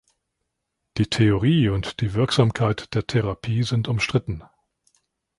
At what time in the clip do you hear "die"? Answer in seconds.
0.97-1.05, 2.01-2.15